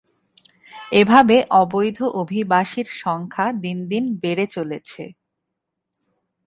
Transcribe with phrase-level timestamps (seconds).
[0.91, 5.03] এভাবে অবৈধ অভিবাসীর সংখ্যা দিন দিন বেড়ে চলেছে।